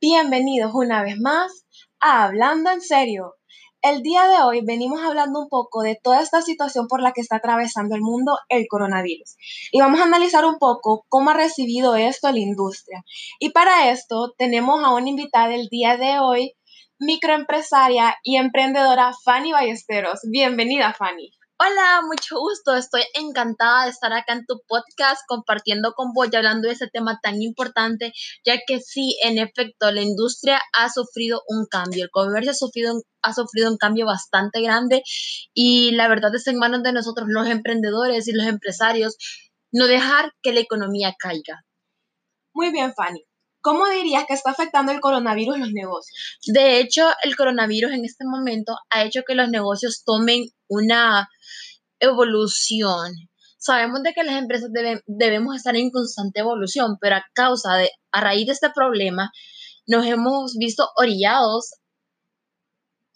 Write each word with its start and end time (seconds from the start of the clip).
Bienvenidos 0.00 0.70
una 0.74 1.02
vez 1.02 1.18
más 1.18 1.66
a 1.98 2.22
Hablando 2.22 2.70
en 2.70 2.80
Serio. 2.80 3.34
El 3.82 4.04
día 4.04 4.28
de 4.28 4.44
hoy 4.44 4.60
venimos 4.64 5.00
hablando 5.00 5.40
un 5.40 5.48
poco 5.48 5.82
de 5.82 5.98
toda 6.00 6.22
esta 6.22 6.40
situación 6.40 6.86
por 6.86 7.02
la 7.02 7.10
que 7.10 7.20
está 7.20 7.38
atravesando 7.38 7.96
el 7.96 8.02
mundo 8.02 8.38
el 8.48 8.68
coronavirus. 8.68 9.34
Y 9.72 9.80
vamos 9.80 9.98
a 10.00 10.04
analizar 10.04 10.44
un 10.44 10.58
poco 10.60 11.04
cómo 11.08 11.30
ha 11.30 11.34
recibido 11.34 11.96
esto 11.96 12.30
la 12.30 12.38
industria. 12.38 13.02
Y 13.40 13.50
para 13.50 13.90
esto 13.90 14.34
tenemos 14.38 14.84
a 14.84 14.94
una 14.94 15.08
invitada 15.08 15.52
el 15.56 15.66
día 15.66 15.96
de 15.96 16.20
hoy, 16.20 16.52
microempresaria 17.00 18.14
y 18.22 18.36
emprendedora 18.36 19.10
Fanny 19.24 19.50
Ballesteros. 19.50 20.20
Bienvenida, 20.30 20.94
Fanny. 20.94 21.32
Hola, 21.60 22.02
mucho 22.06 22.38
gusto. 22.38 22.74
Estoy 22.76 23.02
encantada 23.14 23.84
de 23.84 23.90
estar 23.90 24.12
acá 24.12 24.32
en 24.32 24.46
tu 24.46 24.60
podcast 24.68 25.22
compartiendo 25.26 25.92
con 25.92 26.12
vos 26.12 26.28
y 26.30 26.36
hablando 26.36 26.68
de 26.68 26.74
ese 26.74 26.86
tema 26.88 27.18
tan 27.20 27.42
importante, 27.42 28.12
ya 28.44 28.58
que 28.66 28.80
sí, 28.80 29.18
en 29.24 29.38
efecto, 29.38 29.90
la 29.90 30.02
industria 30.02 30.60
ha 30.72 30.88
sufrido 30.88 31.42
un 31.48 31.66
cambio. 31.66 32.04
El 32.04 32.10
comercio 32.10 32.52
ha 32.52 32.54
sufrido, 32.54 32.94
ha 33.22 33.32
sufrido 33.34 33.70
un 33.70 33.76
cambio 33.76 34.06
bastante 34.06 34.62
grande 34.62 35.02
y 35.52 35.90
la 35.92 36.06
verdad 36.08 36.34
es 36.34 36.46
en 36.46 36.58
manos 36.58 36.82
de 36.84 36.92
nosotros, 36.92 37.26
los 37.28 37.48
emprendedores 37.48 38.28
y 38.28 38.32
los 38.32 38.46
empresarios, 38.46 39.16
no 39.72 39.86
dejar 39.88 40.32
que 40.42 40.52
la 40.52 40.60
economía 40.60 41.14
caiga. 41.18 41.64
Muy 42.54 42.70
bien, 42.72 42.94
Fanny. 42.94 43.27
¿Cómo 43.68 43.86
dirías 43.86 44.24
que 44.26 44.32
está 44.32 44.52
afectando 44.52 44.92
el 44.92 45.00
coronavirus 45.00 45.58
los 45.58 45.72
negocios? 45.72 46.38
De 46.46 46.80
hecho, 46.80 47.06
el 47.22 47.36
coronavirus 47.36 47.92
en 47.92 48.06
este 48.06 48.24
momento 48.24 48.74
ha 48.88 49.04
hecho 49.04 49.24
que 49.28 49.34
los 49.34 49.50
negocios 49.50 50.04
tomen 50.06 50.46
una 50.68 51.28
evolución. 52.00 53.12
Sabemos 53.58 54.02
de 54.02 54.14
que 54.14 54.24
las 54.24 54.36
empresas 54.36 54.70
debemos 55.04 55.54
estar 55.54 55.76
en 55.76 55.90
constante 55.90 56.40
evolución, 56.40 56.96
pero 56.98 57.16
a 57.16 57.24
causa 57.34 57.74
de, 57.74 57.90
a 58.10 58.22
raíz 58.22 58.46
de 58.46 58.52
este 58.52 58.70
problema, 58.70 59.32
nos 59.86 60.06
hemos 60.06 60.56
visto 60.58 60.88
orillados 60.96 61.74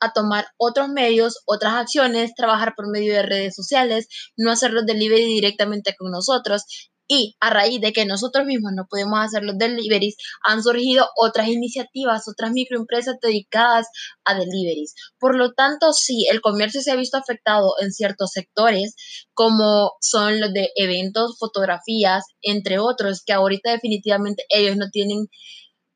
a 0.00 0.12
tomar 0.12 0.48
otros 0.58 0.90
medios, 0.90 1.40
otras 1.46 1.72
acciones, 1.72 2.34
trabajar 2.34 2.74
por 2.76 2.90
medio 2.90 3.14
de 3.14 3.22
redes 3.22 3.54
sociales, 3.54 4.06
no 4.36 4.50
hacer 4.50 4.74
los 4.74 4.84
delivery 4.84 5.24
directamente 5.24 5.94
con 5.96 6.10
nosotros 6.10 6.91
y 7.12 7.36
a 7.40 7.50
raíz 7.50 7.80
de 7.80 7.92
que 7.92 8.06
nosotros 8.06 8.46
mismos 8.46 8.72
no 8.74 8.86
podemos 8.88 9.18
hacer 9.20 9.42
los 9.42 9.58
deliveries, 9.58 10.16
han 10.42 10.62
surgido 10.62 11.06
otras 11.16 11.48
iniciativas, 11.48 12.26
otras 12.26 12.52
microempresas 12.52 13.16
dedicadas 13.20 13.86
a 14.24 14.34
deliveries. 14.34 14.94
Por 15.18 15.36
lo 15.36 15.52
tanto, 15.52 15.92
sí, 15.92 16.26
el 16.30 16.40
comercio 16.40 16.80
se 16.80 16.90
ha 16.90 16.96
visto 16.96 17.18
afectado 17.18 17.74
en 17.80 17.92
ciertos 17.92 18.30
sectores, 18.30 18.94
como 19.34 19.92
son 20.00 20.40
los 20.40 20.52
de 20.54 20.70
eventos, 20.74 21.36
fotografías, 21.38 22.24
entre 22.40 22.78
otros, 22.78 23.22
que 23.24 23.34
ahorita 23.34 23.72
definitivamente 23.72 24.44
ellos 24.48 24.76
no 24.76 24.88
tienen 24.90 25.28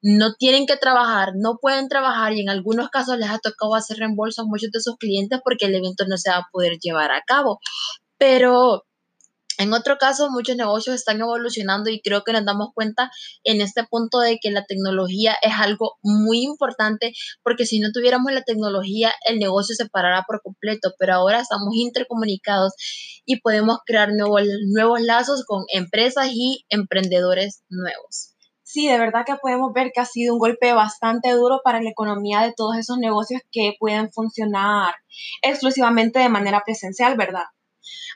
no 0.02 0.34
tienen 0.34 0.66
que 0.66 0.76
trabajar, 0.76 1.30
no 1.36 1.58
pueden 1.60 1.88
trabajar 1.88 2.32
y 2.34 2.40
en 2.40 2.48
algunos 2.48 2.90
casos 2.90 3.18
les 3.18 3.30
ha 3.30 3.38
tocado 3.38 3.74
hacer 3.74 3.96
reembolso 3.96 4.42
a 4.42 4.44
muchos 4.46 4.70
de 4.70 4.80
sus 4.80 4.96
clientes 4.98 5.40
porque 5.42 5.66
el 5.66 5.74
evento 5.74 6.04
no 6.06 6.16
se 6.16 6.30
va 6.30 6.36
a 6.36 6.46
poder 6.52 6.78
llevar 6.78 7.10
a 7.10 7.22
cabo. 7.26 7.58
Pero 8.18 8.84
en 9.58 9.72
otro 9.72 9.96
caso, 9.98 10.30
muchos 10.30 10.56
negocios 10.56 10.96
están 10.96 11.20
evolucionando 11.20 11.90
y 11.90 12.00
creo 12.00 12.22
que 12.24 12.32
nos 12.32 12.44
damos 12.44 12.68
cuenta 12.74 13.10
en 13.44 13.60
este 13.60 13.84
punto 13.84 14.18
de 14.20 14.38
que 14.40 14.50
la 14.50 14.64
tecnología 14.64 15.36
es 15.42 15.52
algo 15.58 15.96
muy 16.02 16.42
importante 16.42 17.12
porque 17.42 17.66
si 17.66 17.80
no 17.80 17.90
tuviéramos 17.92 18.32
la 18.32 18.42
tecnología, 18.42 19.12
el 19.26 19.38
negocio 19.38 19.74
se 19.74 19.88
parará 19.88 20.24
por 20.26 20.42
completo, 20.42 20.92
pero 20.98 21.14
ahora 21.14 21.40
estamos 21.40 21.74
intercomunicados 21.74 22.72
y 23.24 23.40
podemos 23.40 23.78
crear 23.86 24.10
nuevos, 24.12 24.42
nuevos 24.68 25.00
lazos 25.00 25.44
con 25.46 25.64
empresas 25.72 26.28
y 26.32 26.64
emprendedores 26.68 27.62
nuevos. 27.68 28.36
Sí, 28.62 28.88
de 28.88 28.98
verdad 28.98 29.24
que 29.24 29.36
podemos 29.36 29.72
ver 29.72 29.90
que 29.94 30.00
ha 30.00 30.04
sido 30.04 30.34
un 30.34 30.40
golpe 30.40 30.72
bastante 30.72 31.30
duro 31.30 31.60
para 31.64 31.80
la 31.80 31.88
economía 31.88 32.42
de 32.42 32.52
todos 32.52 32.76
esos 32.76 32.98
negocios 32.98 33.40
que 33.50 33.74
pueden 33.78 34.12
funcionar 34.12 34.94
exclusivamente 35.40 36.18
de 36.18 36.28
manera 36.28 36.62
presencial, 36.66 37.16
¿verdad? 37.16 37.44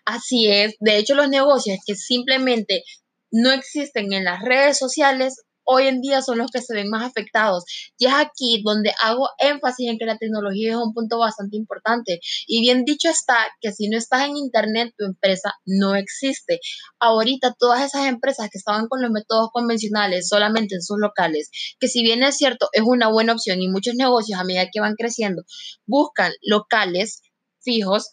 Así 0.04 0.48
es. 0.48 0.74
De 0.80 0.98
hecho, 0.98 1.14
los 1.14 1.28
negocios 1.28 1.78
que 1.86 1.94
simplemente 1.94 2.84
no 3.30 3.50
existen 3.52 4.12
en 4.12 4.24
las 4.24 4.42
redes 4.42 4.78
sociales 4.78 5.36
hoy 5.70 5.86
en 5.86 6.00
día 6.00 6.20
son 6.20 6.38
los 6.38 6.50
que 6.50 6.60
se 6.60 6.74
ven 6.74 6.88
más 6.88 7.04
afectados. 7.04 7.64
Y 7.96 8.06
es 8.06 8.12
aquí 8.14 8.60
donde 8.64 8.92
hago 9.02 9.28
énfasis 9.38 9.88
en 9.88 9.98
que 9.98 10.04
la 10.04 10.18
tecnología 10.18 10.70
es 10.70 10.76
un 10.76 10.92
punto 10.92 11.18
bastante 11.18 11.56
importante. 11.56 12.20
Y 12.46 12.60
bien 12.60 12.84
dicho 12.84 13.08
está 13.08 13.36
que 13.60 13.72
si 13.72 13.88
no 13.88 13.96
estás 13.96 14.28
en 14.28 14.36
Internet, 14.36 14.92
tu 14.98 15.04
empresa 15.04 15.54
no 15.64 15.94
existe. 15.94 16.60
Ahorita 16.98 17.54
todas 17.58 17.84
esas 17.84 18.06
empresas 18.06 18.48
que 18.50 18.58
estaban 18.58 18.88
con 18.88 19.00
los 19.00 19.10
métodos 19.10 19.50
convencionales 19.52 20.28
solamente 20.28 20.74
en 20.74 20.82
sus 20.82 20.98
locales, 20.98 21.50
que 21.78 21.88
si 21.88 22.02
bien 22.02 22.22
es 22.22 22.36
cierto, 22.36 22.68
es 22.72 22.82
una 22.84 23.08
buena 23.08 23.32
opción 23.32 23.62
y 23.62 23.68
muchos 23.68 23.94
negocios 23.94 24.40
a 24.40 24.44
medida 24.44 24.68
que 24.72 24.80
van 24.80 24.94
creciendo 24.94 25.42
buscan 25.86 26.32
locales 26.42 27.22
fijos 27.62 28.08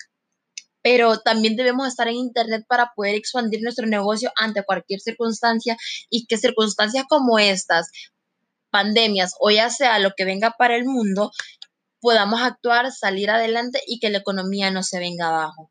pero 0.89 1.19
también 1.19 1.57
debemos 1.57 1.85
estar 1.85 2.07
en 2.07 2.15
Internet 2.15 2.63
para 2.65 2.93
poder 2.95 3.15
expandir 3.15 3.61
nuestro 3.61 3.85
negocio 3.87 4.31
ante 4.37 4.63
cualquier 4.63 5.01
circunstancia 5.01 5.75
y 6.09 6.25
que 6.27 6.37
circunstancias 6.37 7.03
como 7.09 7.39
estas, 7.39 7.91
pandemias 8.69 9.33
o 9.41 9.51
ya 9.51 9.69
sea 9.69 9.99
lo 9.99 10.11
que 10.15 10.23
venga 10.23 10.55
para 10.57 10.77
el 10.77 10.85
mundo, 10.85 11.31
podamos 11.99 12.41
actuar, 12.41 12.89
salir 12.93 13.29
adelante 13.29 13.81
y 13.85 13.99
que 13.99 14.09
la 14.09 14.19
economía 14.19 14.71
no 14.71 14.81
se 14.81 14.97
venga 14.97 15.27
abajo. 15.27 15.69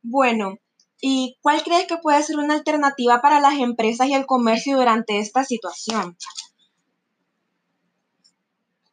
Bueno, 0.00 0.54
¿y 1.02 1.36
cuál 1.42 1.62
crees 1.62 1.86
que 1.86 1.98
puede 1.98 2.22
ser 2.22 2.38
una 2.38 2.54
alternativa 2.54 3.20
para 3.20 3.38
las 3.38 3.58
empresas 3.58 4.08
y 4.08 4.14
el 4.14 4.24
comercio 4.24 4.78
durante 4.78 5.18
esta 5.18 5.44
situación? 5.44 6.16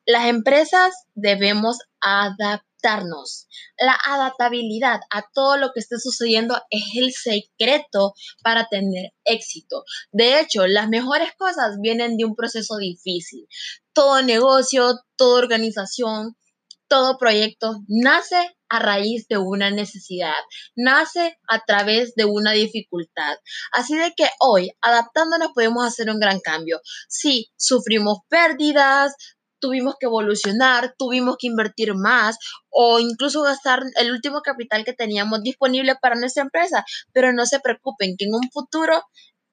Las 0.05 0.25
empresas 0.25 0.93
debemos 1.13 1.79
adaptar 2.01 2.65
la 3.77 3.97
adaptabilidad 4.05 4.99
a 5.11 5.23
todo 5.33 5.57
lo 5.57 5.71
que 5.73 5.79
esté 5.79 5.99
sucediendo 5.99 6.61
es 6.69 6.83
el 6.95 7.11
secreto 7.13 8.13
para 8.43 8.67
tener 8.67 9.11
éxito. 9.23 9.83
De 10.11 10.39
hecho, 10.39 10.67
las 10.67 10.89
mejores 10.89 11.31
cosas 11.37 11.77
vienen 11.81 12.17
de 12.17 12.25
un 12.25 12.35
proceso 12.35 12.77
difícil. 12.77 13.47
Todo 13.93 14.21
negocio, 14.21 14.99
toda 15.15 15.39
organización, 15.39 16.35
todo 16.87 17.17
proyecto 17.17 17.81
nace 17.87 18.55
a 18.69 18.79
raíz 18.79 19.27
de 19.27 19.37
una 19.37 19.71
necesidad, 19.71 20.33
nace 20.75 21.37
a 21.47 21.63
través 21.65 22.15
de 22.15 22.25
una 22.25 22.51
dificultad. 22.51 23.37
Así 23.71 23.95
de 23.95 24.13
que 24.15 24.27
hoy, 24.39 24.71
adaptándonos, 24.81 25.49
podemos 25.53 25.85
hacer 25.85 26.09
un 26.09 26.19
gran 26.19 26.39
cambio. 26.39 26.79
Si 27.07 27.51
sufrimos 27.55 28.19
pérdidas, 28.27 29.13
tuvimos 29.59 29.95
que 29.99 30.07
evolucionar, 30.07 30.95
tuvimos 30.97 31.37
que 31.39 31.47
invertir 31.47 31.93
más 31.95 32.37
o 32.69 32.99
incluso 32.99 33.41
gastar 33.41 33.81
el 33.99 34.11
último 34.11 34.41
capital 34.41 34.83
que 34.83 34.93
teníamos 34.93 35.41
disponible 35.41 35.95
para 36.01 36.15
nuestra 36.15 36.43
empresa. 36.43 36.85
Pero 37.13 37.33
no 37.33 37.45
se 37.45 37.59
preocupen, 37.59 38.15
que 38.17 38.25
en 38.25 38.35
un 38.35 38.49
futuro 38.51 39.03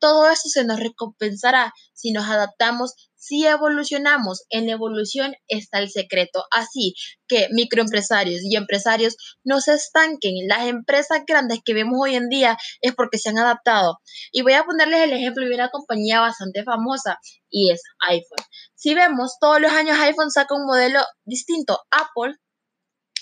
todo 0.03 0.29
eso 0.29 0.49
se 0.49 0.65
nos 0.65 0.81
recompensará 0.81 1.73
si 1.95 2.11
nos 2.11 2.29
adaptamos, 2.29 2.93
si 3.15 3.47
evolucionamos. 3.47 4.43
En 4.51 4.67
la 4.67 4.73
evolución 4.73 5.33
está 5.47 5.79
el 5.79 5.91
secreto. 5.91 6.45
Así 6.51 6.95
que 7.29 7.47
microempresarios 7.53 8.41
y 8.43 8.57
empresarios 8.57 9.17
no 9.45 9.61
se 9.61 9.75
estanquen. 9.75 10.35
Las 10.49 10.67
empresas 10.67 11.21
grandes 11.25 11.61
que 11.65 11.73
vemos 11.73 12.01
hoy 12.03 12.17
en 12.17 12.29
día 12.29 12.59
es 12.81 12.95
porque 12.97 13.19
se 13.19 13.29
han 13.29 13.39
adaptado. 13.39 14.01
Y 14.33 14.43
voy 14.43 14.55
a 14.55 14.65
ponerles 14.65 15.03
el 15.03 15.13
ejemplo 15.13 15.47
de 15.47 15.55
una 15.55 15.69
compañía 15.69 16.19
bastante 16.19 16.65
famosa 16.65 17.19
y 17.49 17.71
es 17.71 17.81
iPhone. 18.09 18.45
Si 18.75 18.97
vemos, 18.97 19.37
todos 19.41 19.61
los 19.61 19.71
años 19.71 19.97
iPhone 20.01 20.33
saca 20.33 20.57
un 20.57 20.67
modelo 20.67 20.99
distinto. 21.25 21.79
Apple 21.93 22.35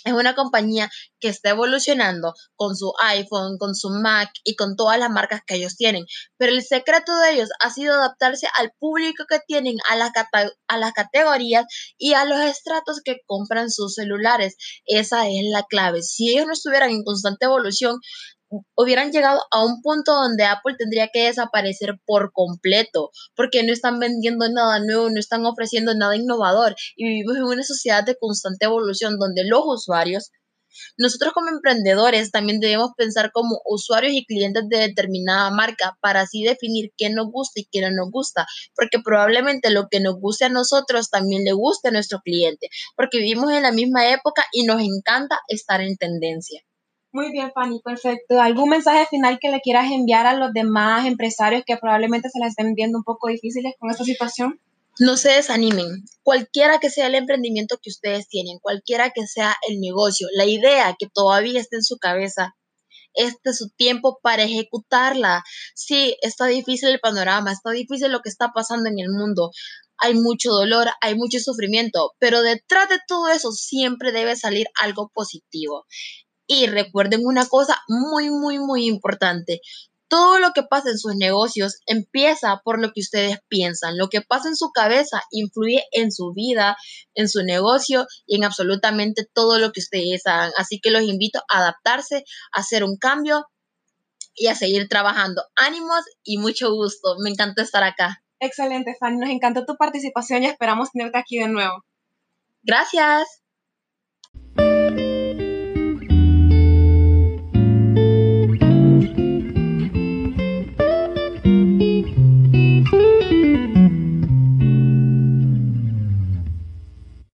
es 0.05 0.13
una 0.13 0.35
compañía 0.35 0.91
que 1.19 1.29
está 1.29 1.51
evolucionando 1.51 2.35
con 2.57 2.77
su 2.77 2.93
iPhone, 3.03 3.59
con 3.59 3.75
su 3.75 3.91
Mac 3.91 4.31
y 4.45 4.57
con 4.57 4.77
todas 4.77 4.99
las 4.99 5.11
marcas 5.11 5.43
que 5.47 5.57
ellos 5.57 5.77
tienen. 5.77 6.07
Pero 6.37 6.53
el 6.53 6.63
secreto 6.63 7.17
de 7.19 7.33
ellos 7.33 7.51
ha 7.61 7.71
sido 7.71 7.95
adaptarse 7.95 8.47
al 8.59 8.73
público 8.79 9.25
que 9.29 9.41
tienen, 9.47 9.77
a, 9.91 10.13
a 10.69 10.79
las 10.79 10.93
categorías 10.93 11.67
y 11.99 12.15
a 12.15 12.25
los 12.25 12.41
estratos 12.41 13.01
que 13.05 13.19
compran 13.27 13.71
sus 13.71 13.95
celulares. 13.95 14.57
Esa 14.87 15.29
es 15.29 15.45
la 15.51 15.65
clave. 15.69 16.03
Si 16.03 16.31
ellos 16.31 16.47
no 16.47 16.53
estuvieran 16.53 16.91
en 16.91 17.05
constante 17.05 17.47
evolución, 17.47 17.99
hubieran 18.77 19.13
llegado 19.13 19.41
a 19.51 19.65
un 19.65 19.81
punto 19.83 20.13
donde 20.13 20.45
Apple 20.45 20.75
tendría 20.79 21.09
que 21.13 21.27
desaparecer 21.27 21.95
por 22.07 22.33
completo, 22.33 23.11
porque 23.37 23.63
no 23.63 23.73
están 23.73 23.99
vendiendo 23.99 24.49
nada 24.49 24.81
nuevo, 24.81 25.11
no 25.11 25.19
están 25.19 25.45
ofreciendo 25.47 25.95
nada 25.95 26.17
innovador 26.17 26.75
y 26.97 27.07
vivimos 27.07 27.37
en 27.37 27.45
una 27.45 27.63
sociedad 27.63 28.05
de 28.05 28.17
constante 28.17 28.67
evolución 28.67 29.19
donde 29.19 29.45
los 29.45 29.63
usuarios, 29.65 30.31
nosotros 30.97 31.33
como 31.33 31.49
emprendedores 31.49 32.31
también 32.31 32.61
debemos 32.61 32.91
pensar 32.97 33.33
como 33.33 33.61
usuarios 33.65 34.13
y 34.15 34.25
clientes 34.25 34.65
de 34.69 34.79
determinada 34.79 35.51
marca 35.51 35.97
para 36.01 36.23
así 36.23 36.43
definir 36.45 36.93
qué 36.97 37.11
nos 37.11 37.27
gusta 37.31 37.61
y 37.61 37.69
qué 37.71 37.81
no 37.81 37.91
nos 37.91 38.11
gusta, 38.11 38.47
porque 38.75 38.99
probablemente 39.05 39.71
lo 39.71 39.89
que 39.91 40.01
nos 40.01 40.15
guste 40.21 40.45
a 40.47 40.49
nosotros 40.49 41.11
también 41.11 41.45
le 41.45 41.53
guste 41.53 41.89
a 41.89 41.93
nuestro 41.93 42.21
cliente, 42.21 42.69
porque 42.97 43.19
vivimos 43.19 43.53
en 43.53 43.63
la 43.63 43.73
misma 43.73 44.11
época 44.11 44.45
y 44.53 44.65
nos 44.65 44.81
encanta 44.81 45.39
estar 45.49 45.81
en 45.81 45.97
tendencia. 45.97 46.63
Muy 47.13 47.33
bien, 47.33 47.51
Fanny, 47.53 47.81
perfecto. 47.81 48.41
¿Algún 48.41 48.71
mensaje 48.71 49.07
final 49.07 49.39
que 49.41 49.51
le 49.51 49.61
quieras 49.61 49.91
enviar 49.91 50.27
a 50.27 50.35
los 50.35 50.53
demás 50.53 51.07
empresarios 51.07 51.65
que 51.67 51.77
probablemente 51.77 52.29
se 52.31 52.39
les 52.39 52.51
estén 52.51 52.75
viendo 52.75 52.99
un 52.99 53.05
poco 53.05 53.29
difíciles 53.29 53.75
con 53.79 53.91
esta 53.91 54.05
situación? 54.05 54.61
No 54.99 55.17
se 55.17 55.31
desanimen, 55.31 56.05
cualquiera 56.23 56.79
que 56.79 56.91
sea 56.91 57.07
el 57.07 57.15
emprendimiento 57.15 57.79
que 57.83 57.91
ustedes 57.91 58.29
tienen, 58.29 58.59
cualquiera 58.59 59.11
que 59.11 59.27
sea 59.27 59.57
el 59.69 59.81
negocio, 59.81 60.29
la 60.35 60.45
idea 60.45 60.95
que 60.99 61.09
todavía 61.13 61.61
esté 61.61 61.77
en 61.77 61.85
su 61.85 61.97
cabeza, 61.97 62.55
este 63.15 63.51
es 63.51 63.59
su 63.59 63.71
tiempo 63.71 64.19
para 64.23 64.45
ejecutarla. 64.45 65.43
Sí, 65.75 66.17
está 66.23 66.47
difícil 66.47 66.91
el 66.91 67.01
panorama, 67.01 67.53
está 67.53 67.71
difícil 67.71 68.13
lo 68.13 68.21
que 68.21 68.29
está 68.29 68.51
pasando 68.55 68.89
en 68.89 68.99
el 68.99 69.11
mundo. 69.11 69.51
Hay 69.99 70.15
mucho 70.15 70.51
dolor, 70.51 70.89
hay 71.01 71.15
mucho 71.15 71.39
sufrimiento, 71.41 72.13
pero 72.19 72.43
detrás 72.43 72.89
de 72.89 72.99
todo 73.07 73.29
eso 73.29 73.53
siempre 73.53 74.13
debe 74.13 74.37
salir 74.37 74.67
algo 74.81 75.11
positivo. 75.13 75.87
Y 76.53 76.67
recuerden 76.67 77.21
una 77.25 77.47
cosa 77.47 77.81
muy, 77.87 78.29
muy, 78.29 78.59
muy 78.59 78.87
importante. 78.87 79.61
Todo 80.09 80.41
lo 80.41 80.51
que 80.51 80.65
pasa 80.65 80.91
en 80.91 80.99
sus 80.99 81.15
negocios 81.15 81.79
empieza 81.87 82.61
por 82.65 82.81
lo 82.81 82.93
que 82.93 83.03
ustedes 83.03 83.39
piensan. 83.47 83.97
Lo 83.97 84.09
que 84.09 84.21
pasa 84.21 84.49
en 84.49 84.57
su 84.57 84.73
cabeza 84.73 85.23
influye 85.31 85.85
en 85.93 86.11
su 86.11 86.33
vida, 86.33 86.77
en 87.15 87.29
su 87.29 87.45
negocio 87.45 88.05
y 88.27 88.35
en 88.35 88.43
absolutamente 88.43 89.29
todo 89.33 89.61
lo 89.61 89.71
que 89.71 89.79
ustedes 89.79 90.27
hagan. 90.27 90.51
Así 90.57 90.81
que 90.81 90.91
los 90.91 91.03
invito 91.03 91.39
a 91.49 91.59
adaptarse, 91.59 92.25
a 92.53 92.63
hacer 92.63 92.83
un 92.83 92.97
cambio 92.97 93.47
y 94.35 94.49
a 94.49 94.57
seguir 94.57 94.89
trabajando. 94.89 95.45
Ánimos 95.55 96.01
y 96.25 96.39
mucho 96.39 96.75
gusto. 96.75 97.15
Me 97.21 97.31
encanta 97.31 97.63
estar 97.63 97.85
acá. 97.85 98.25
Excelente, 98.41 98.97
Fanny. 98.99 99.19
Nos 99.19 99.31
encantó 99.31 99.65
tu 99.65 99.77
participación 99.77 100.43
y 100.43 100.47
esperamos 100.47 100.91
tenerte 100.91 101.17
aquí 101.17 101.39
de 101.39 101.47
nuevo. 101.47 101.85
Gracias. 102.65 103.40